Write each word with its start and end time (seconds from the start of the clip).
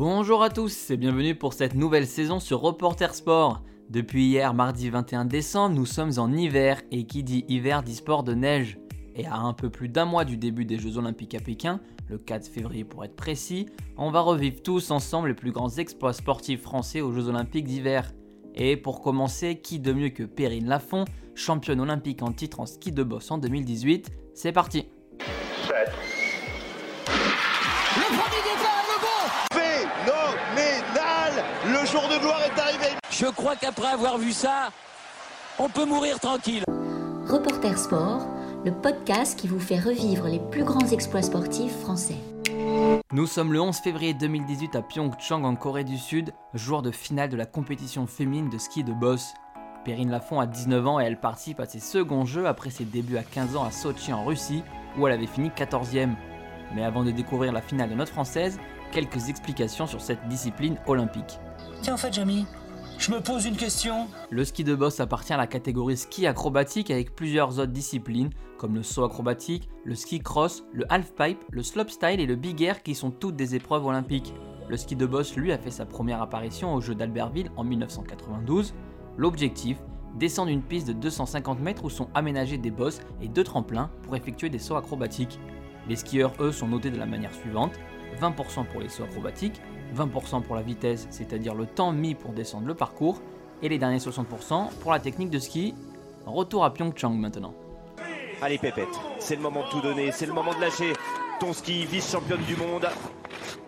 Bonjour 0.00 0.42
à 0.42 0.48
tous 0.48 0.88
et 0.88 0.96
bienvenue 0.96 1.34
pour 1.34 1.52
cette 1.52 1.74
nouvelle 1.74 2.06
saison 2.06 2.40
sur 2.40 2.60
Reporter 2.60 3.14
Sport. 3.14 3.62
Depuis 3.90 4.24
hier, 4.24 4.54
mardi 4.54 4.88
21 4.88 5.26
décembre, 5.26 5.76
nous 5.76 5.84
sommes 5.84 6.12
en 6.16 6.32
hiver 6.32 6.80
et 6.90 7.04
qui 7.04 7.22
dit 7.22 7.44
hiver 7.48 7.82
dit 7.82 7.96
sport 7.96 8.22
de 8.22 8.32
neige. 8.32 8.78
Et 9.14 9.26
à 9.26 9.36
un 9.36 9.52
peu 9.52 9.68
plus 9.68 9.90
d'un 9.90 10.06
mois 10.06 10.24
du 10.24 10.38
début 10.38 10.64
des 10.64 10.78
Jeux 10.78 10.96
Olympiques 10.96 11.34
à 11.34 11.40
Pékin, 11.40 11.80
le 12.08 12.16
4 12.16 12.48
février 12.48 12.82
pour 12.82 13.04
être 13.04 13.14
précis, 13.14 13.66
on 13.98 14.10
va 14.10 14.20
revivre 14.20 14.62
tous 14.62 14.90
ensemble 14.90 15.28
les 15.28 15.34
plus 15.34 15.52
grands 15.52 15.76
exploits 15.76 16.14
sportifs 16.14 16.62
français 16.62 17.02
aux 17.02 17.12
Jeux 17.12 17.28
Olympiques 17.28 17.66
d'hiver. 17.66 18.10
Et 18.54 18.78
pour 18.78 19.02
commencer, 19.02 19.60
qui 19.60 19.80
de 19.80 19.92
mieux 19.92 20.08
que 20.08 20.22
Perrine 20.22 20.66
Lafont, 20.66 21.04
championne 21.34 21.78
olympique 21.78 22.22
en 22.22 22.32
titre 22.32 22.60
en 22.60 22.64
ski 22.64 22.90
de 22.90 23.02
boss 23.02 23.30
en 23.30 23.36
2018 23.36 24.10
C'est 24.32 24.52
parti 24.52 24.86
de 32.30 32.36
gloire 32.36 32.42
est 32.42 32.60
arrivé. 32.60 32.96
Je 33.10 33.26
crois 33.26 33.56
qu'après 33.56 33.88
avoir 33.88 34.18
vu 34.18 34.32
ça, 34.32 34.70
on 35.58 35.68
peut 35.68 35.84
mourir 35.84 36.18
tranquille. 36.20 36.64
Reporter 37.26 37.78
Sport, 37.78 38.26
le 38.64 38.72
podcast 38.72 39.38
qui 39.38 39.48
vous 39.48 39.60
fait 39.60 39.78
revivre 39.78 40.26
les 40.26 40.40
plus 40.50 40.64
grands 40.64 40.88
exploits 40.88 41.22
sportifs 41.22 41.76
français. 41.80 42.16
Nous 43.12 43.26
sommes 43.26 43.52
le 43.52 43.60
11 43.60 43.76
février 43.78 44.14
2018 44.14 44.76
à 44.76 44.82
Pyeongchang 44.82 45.44
en 45.44 45.54
Corée 45.56 45.84
du 45.84 45.98
Sud, 45.98 46.32
jour 46.54 46.82
de 46.82 46.90
finale 46.90 47.28
de 47.28 47.36
la 47.36 47.46
compétition 47.46 48.06
féminine 48.06 48.50
de 48.50 48.58
ski 48.58 48.84
de 48.84 48.92
boss. 48.92 49.34
Perrine 49.84 50.10
Lafont 50.10 50.40
a 50.40 50.46
19 50.46 50.86
ans 50.86 51.00
et 51.00 51.04
elle 51.04 51.18
participe 51.18 51.60
à 51.60 51.66
ses 51.66 51.80
seconds 51.80 52.26
jeux 52.26 52.46
après 52.46 52.70
ses 52.70 52.84
débuts 52.84 53.16
à 53.16 53.22
15 53.22 53.56
ans 53.56 53.64
à 53.64 53.70
Sochi 53.70 54.12
en 54.12 54.24
Russie, 54.24 54.62
où 54.98 55.06
elle 55.06 55.14
avait 55.14 55.26
fini 55.26 55.48
14e. 55.50 56.14
Mais 56.74 56.84
avant 56.84 57.04
de 57.04 57.10
découvrir 57.10 57.52
la 57.52 57.62
finale 57.62 57.90
de 57.90 57.94
notre 57.94 58.12
française, 58.12 58.58
quelques 58.92 59.28
explications 59.28 59.86
sur 59.86 60.00
cette 60.00 60.26
discipline 60.28 60.76
olympique. 60.86 61.38
Tiens, 61.82 61.94
en 61.94 61.96
fait, 61.96 62.12
Jamie, 62.12 62.46
je 62.98 63.10
me 63.12 63.20
pose 63.20 63.46
une 63.46 63.56
question. 63.56 64.08
Le 64.30 64.44
ski 64.44 64.62
de 64.62 64.74
boss 64.74 65.00
appartient 65.00 65.32
à 65.32 65.36
la 65.36 65.46
catégorie 65.46 65.96
ski 65.96 66.26
acrobatique 66.26 66.90
avec 66.90 67.14
plusieurs 67.14 67.58
autres 67.58 67.72
disciplines 67.72 68.30
comme 68.60 68.74
le 68.74 68.82
saut 68.82 69.04
acrobatique, 69.04 69.70
le 69.84 69.94
ski 69.94 70.18
cross, 70.18 70.64
le 70.74 70.84
half-pipe, 70.92 71.42
le 71.50 71.62
slopestyle 71.62 72.20
et 72.20 72.26
le 72.26 72.36
big 72.36 72.60
air 72.60 72.82
qui 72.82 72.94
sont 72.94 73.10
toutes 73.10 73.34
des 73.34 73.54
épreuves 73.54 73.86
olympiques. 73.86 74.34
Le 74.68 74.76
ski 74.76 74.96
de 74.96 75.06
boss, 75.06 75.34
lui, 75.34 75.50
a 75.50 75.56
fait 75.56 75.70
sa 75.70 75.86
première 75.86 76.20
apparition 76.20 76.74
aux 76.74 76.82
Jeux 76.82 76.94
d'Albertville 76.94 77.50
en 77.56 77.64
1992. 77.64 78.74
L'objectif 79.16 79.78
descendre 80.18 80.50
une 80.50 80.62
piste 80.62 80.88
de 80.88 80.92
250 80.92 81.60
mètres 81.60 81.84
où 81.86 81.90
sont 81.90 82.08
aménagés 82.12 82.58
des 82.58 82.70
bosses 82.70 83.00
et 83.22 83.28
deux 83.28 83.44
tremplins 83.44 83.90
pour 84.02 84.14
effectuer 84.14 84.50
des 84.50 84.58
sauts 84.58 84.76
acrobatiques. 84.76 85.40
Les 85.88 85.96
skieurs, 85.96 86.32
eux, 86.40 86.52
sont 86.52 86.68
notés 86.68 86.90
de 86.90 86.98
la 86.98 87.06
manière 87.06 87.34
suivante 87.34 87.72
20% 88.20 88.66
pour 88.66 88.80
les 88.80 88.88
sauts 88.88 89.04
acrobatiques, 89.04 89.60
20% 89.96 90.42
pour 90.42 90.56
la 90.56 90.62
vitesse, 90.62 91.06
c'est-à-dire 91.10 91.54
le 91.54 91.66
temps 91.66 91.92
mis 91.92 92.14
pour 92.14 92.32
descendre 92.32 92.66
le 92.66 92.74
parcours, 92.74 93.20
et 93.62 93.68
les 93.68 93.78
derniers 93.78 93.98
60% 93.98 94.70
pour 94.80 94.92
la 94.92 95.00
technique 95.00 95.30
de 95.30 95.38
ski. 95.38 95.74
Retour 96.26 96.64
à 96.64 96.72
Pyeongchang 96.72 97.14
maintenant. 97.14 97.54
Allez 98.42 98.58
Pépette, 98.58 98.88
c'est 99.18 99.36
le 99.36 99.42
moment 99.42 99.64
de 99.64 99.70
tout 99.70 99.80
donner, 99.80 100.12
c'est 100.12 100.26
le 100.26 100.32
moment 100.32 100.54
de 100.54 100.60
lâcher 100.60 100.94
ton 101.40 101.52
ski 101.52 101.84
vice-championne 101.84 102.42
du 102.44 102.56
monde. 102.56 102.86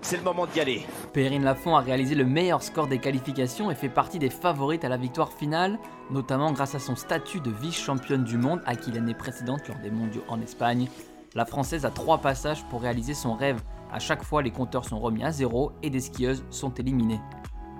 C'est 0.00 0.16
le 0.16 0.22
moment 0.22 0.46
d'y 0.46 0.60
aller. 0.60 0.86
Perrine 1.12 1.44
Lafont 1.44 1.76
a 1.76 1.80
réalisé 1.80 2.14
le 2.14 2.24
meilleur 2.24 2.62
score 2.62 2.86
des 2.86 2.98
qualifications 2.98 3.70
et 3.70 3.74
fait 3.74 3.90
partie 3.90 4.18
des 4.18 4.30
favorites 4.30 4.84
à 4.84 4.88
la 4.88 4.96
victoire 4.96 5.32
finale, 5.32 5.78
notamment 6.10 6.52
grâce 6.52 6.74
à 6.74 6.78
son 6.78 6.96
statut 6.96 7.40
de 7.40 7.50
vice-championne 7.50 8.24
du 8.24 8.38
monde 8.38 8.62
acquis 8.64 8.90
l'année 8.90 9.14
précédente 9.14 9.68
lors 9.68 9.78
des 9.78 9.90
mondiaux 9.90 10.24
en 10.28 10.40
Espagne. 10.40 10.88
La 11.34 11.44
Française 11.44 11.84
a 11.84 11.90
trois 11.90 12.18
passages 12.18 12.64
pour 12.64 12.82
réaliser 12.82 13.14
son 13.14 13.34
rêve. 13.34 13.60
À 13.92 13.98
chaque 13.98 14.22
fois, 14.22 14.42
les 14.42 14.50
compteurs 14.50 14.84
sont 14.84 14.98
remis 14.98 15.24
à 15.24 15.30
zéro 15.30 15.72
et 15.82 15.90
des 15.90 16.00
skieuses 16.00 16.44
sont 16.50 16.72
éliminées. 16.74 17.20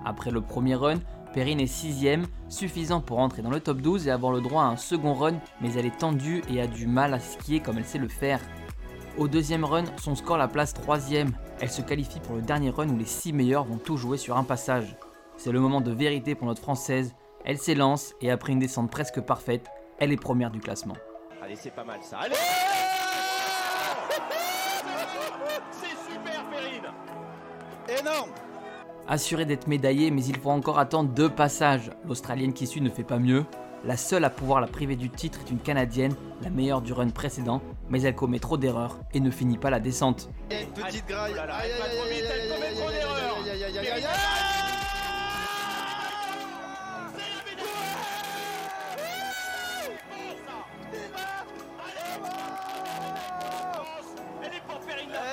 Après 0.05 0.31
le 0.31 0.41
premier 0.41 0.75
run, 0.75 0.99
Perrine 1.33 1.59
est 1.59 1.67
sixième, 1.67 2.25
suffisant 2.47 3.01
pour 3.01 3.19
entrer 3.19 3.41
dans 3.41 3.49
le 3.49 3.59
top 3.59 3.81
12 3.81 4.07
et 4.07 4.11
avoir 4.11 4.31
le 4.31 4.41
droit 4.41 4.63
à 4.63 4.67
un 4.67 4.77
second 4.77 5.13
run, 5.13 5.39
mais 5.61 5.73
elle 5.73 5.85
est 5.85 5.97
tendue 5.97 6.43
et 6.49 6.61
a 6.61 6.67
du 6.67 6.87
mal 6.87 7.13
à 7.13 7.19
skier 7.19 7.59
comme 7.59 7.77
elle 7.77 7.85
sait 7.85 7.97
le 7.97 8.07
faire. 8.07 8.39
Au 9.17 9.27
deuxième 9.27 9.65
run, 9.65 9.83
son 9.97 10.15
score 10.15 10.37
la 10.37 10.47
place 10.47 10.73
troisième. 10.73 11.31
Elle 11.59 11.69
se 11.69 11.81
qualifie 11.81 12.19
pour 12.19 12.35
le 12.35 12.41
dernier 12.41 12.69
run 12.69 12.89
où 12.89 12.97
les 12.97 13.05
six 13.05 13.33
meilleurs 13.33 13.65
vont 13.65 13.77
tout 13.77 13.97
jouer 13.97 14.17
sur 14.17 14.37
un 14.37 14.43
passage. 14.43 14.95
C'est 15.37 15.51
le 15.51 15.59
moment 15.59 15.81
de 15.81 15.91
vérité 15.91 16.35
pour 16.35 16.47
notre 16.47 16.61
française. 16.61 17.15
Elle 17.45 17.57
s'élance 17.57 18.13
et 18.21 18.31
après 18.31 18.53
une 18.53 18.59
descente 18.59 18.91
presque 18.91 19.21
parfaite, 19.21 19.67
elle 19.99 20.11
est 20.11 20.17
première 20.17 20.51
du 20.51 20.59
classement. 20.59 20.95
Allez, 21.43 21.55
c'est 21.55 21.73
pas 21.73 21.83
mal 21.83 21.99
ça. 22.01 22.19
Allez 22.19 22.35
Énorme 27.99 28.29
Assurée 29.07 29.45
d'être 29.45 29.67
médaillée, 29.67 30.11
mais 30.11 30.23
il 30.23 30.37
faut 30.37 30.51
encore 30.51 30.77
attendre 30.77 31.09
deux 31.09 31.29
passages. 31.29 31.89
L'Australienne 32.07 32.53
qui 32.53 32.67
suit 32.67 32.81
ne 32.81 32.89
fait 32.89 33.03
pas 33.03 33.17
mieux. 33.17 33.45
La 33.85 33.97
seule 33.97 34.25
à 34.25 34.29
pouvoir 34.29 34.61
la 34.61 34.67
priver 34.67 34.95
du 34.95 35.09
titre 35.09 35.39
est 35.45 35.49
une 35.49 35.59
Canadienne, 35.59 36.13
la 36.43 36.49
meilleure 36.49 36.81
du 36.81 36.93
run 36.93 37.09
précédent, 37.09 37.61
mais 37.89 38.01
elle 38.01 38.13
commet 38.13 38.39
trop 38.39 38.57
d'erreurs 38.57 38.99
et 39.13 39.19
ne 39.19 39.31
finit 39.31 39.57
pas 39.57 39.69
la 39.69 39.79
descente. 39.79 40.29
Il 40.51 40.57
y 40.57 40.59
a 40.59 40.63
une 40.63 40.69
petite 40.69 41.07
graille. 41.07 41.33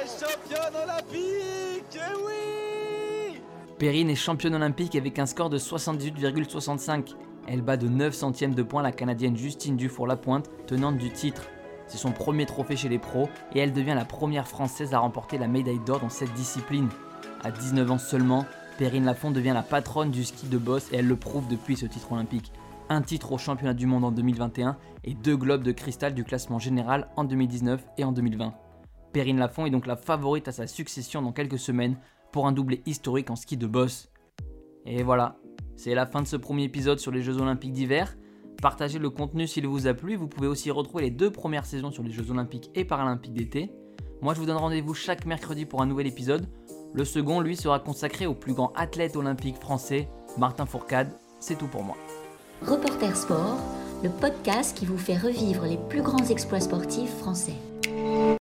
Championne 0.06 0.82
olympique 0.84 1.94
Eh 1.94 2.16
oui 2.24 3.40
Perrine 3.78 4.08
est 4.08 4.14
championne 4.14 4.54
olympique 4.54 4.94
avec 4.94 5.18
un 5.18 5.26
score 5.26 5.50
de 5.50 5.58
78,65. 5.58 7.14
Elle 7.48 7.62
bat 7.62 7.76
de 7.76 7.88
9 7.88 8.14
centièmes 8.14 8.54
de 8.54 8.62
points 8.62 8.82
la 8.82 8.92
Canadienne 8.92 9.36
Justine 9.36 9.76
Dufour-Lapointe, 9.76 10.48
tenante 10.66 10.96
du 10.96 11.10
titre. 11.10 11.42
C'est 11.88 11.98
son 11.98 12.12
premier 12.12 12.46
trophée 12.46 12.76
chez 12.76 12.88
les 12.88 12.98
pros 12.98 13.28
et 13.54 13.60
elle 13.60 13.72
devient 13.72 13.94
la 13.94 14.04
première 14.04 14.48
Française 14.48 14.94
à 14.94 15.00
remporter 15.00 15.38
la 15.38 15.48
médaille 15.48 15.80
d'or 15.84 16.00
dans 16.00 16.08
cette 16.08 16.32
discipline. 16.34 16.88
À 17.44 17.50
19 17.50 17.90
ans 17.90 17.98
seulement, 17.98 18.46
Perrine 18.78 19.04
Lafont 19.04 19.30
devient 19.30 19.52
la 19.54 19.62
patronne 19.62 20.10
du 20.10 20.24
ski 20.24 20.46
de 20.46 20.58
boss 20.58 20.92
et 20.92 20.96
elle 20.96 21.08
le 21.08 21.16
prouve 21.16 21.46
depuis 21.48 21.76
ce 21.76 21.86
titre 21.86 22.12
olympique. 22.12 22.52
Un 22.88 23.02
titre 23.02 23.32
au 23.32 23.38
championnat 23.38 23.74
du 23.74 23.86
monde 23.86 24.04
en 24.04 24.12
2021 24.12 24.76
et 25.04 25.14
deux 25.14 25.36
globes 25.36 25.62
de 25.62 25.72
cristal 25.72 26.14
du 26.14 26.24
classement 26.24 26.58
général 26.58 27.08
en 27.16 27.24
2019 27.24 27.84
et 27.98 28.04
en 28.04 28.12
2020. 28.12 28.54
Perrine 29.12 29.38
Lafont 29.38 29.66
est 29.66 29.70
donc 29.70 29.86
la 29.86 29.96
favorite 29.96 30.48
à 30.48 30.52
sa 30.52 30.66
succession 30.66 31.22
dans 31.22 31.32
quelques 31.32 31.58
semaines 31.58 31.98
pour 32.32 32.46
un 32.46 32.52
doublé 32.52 32.82
historique 32.86 33.30
en 33.30 33.36
ski 33.36 33.56
de 33.56 33.66
boss. 33.66 34.10
Et 34.84 35.02
voilà, 35.02 35.36
c'est 35.76 35.94
la 35.94 36.06
fin 36.06 36.22
de 36.22 36.26
ce 36.26 36.36
premier 36.36 36.64
épisode 36.64 36.98
sur 36.98 37.10
les 37.10 37.22
Jeux 37.22 37.40
Olympiques 37.40 37.72
d'hiver. 37.72 38.16
Partagez 38.60 38.98
le 38.98 39.10
contenu 39.10 39.46
s'il 39.46 39.66
vous 39.66 39.86
a 39.86 39.94
plu, 39.94 40.16
vous 40.16 40.28
pouvez 40.28 40.48
aussi 40.48 40.70
retrouver 40.70 41.04
les 41.04 41.10
deux 41.10 41.30
premières 41.30 41.66
saisons 41.66 41.90
sur 41.90 42.02
les 42.02 42.10
Jeux 42.10 42.30
Olympiques 42.30 42.70
et 42.74 42.84
Paralympiques 42.84 43.34
d'été. 43.34 43.70
Moi 44.22 44.34
je 44.34 44.40
vous 44.40 44.46
donne 44.46 44.56
rendez-vous 44.56 44.94
chaque 44.94 45.26
mercredi 45.26 45.66
pour 45.66 45.82
un 45.82 45.86
nouvel 45.86 46.06
épisode. 46.06 46.48
Le 46.94 47.04
second, 47.04 47.40
lui, 47.40 47.56
sera 47.56 47.78
consacré 47.78 48.26
au 48.26 48.34
plus 48.34 48.54
grand 48.54 48.72
athlète 48.74 49.16
olympique 49.16 49.56
français, 49.56 50.08
Martin 50.38 50.64
Fourcade. 50.64 51.12
C'est 51.40 51.58
tout 51.58 51.66
pour 51.66 51.82
moi. 51.82 51.96
Reporter 52.62 53.14
Sport, 53.14 53.58
le 54.02 54.08
podcast 54.08 54.74
qui 54.74 54.86
vous 54.86 54.96
fait 54.96 55.18
revivre 55.18 55.64
les 55.66 55.78
plus 55.90 56.00
grands 56.00 56.24
exploits 56.30 56.60
sportifs 56.60 57.14
français. 57.18 57.56